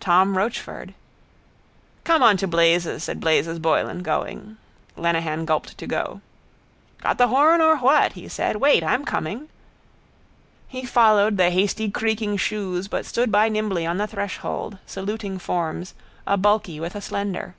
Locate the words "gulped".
5.44-5.76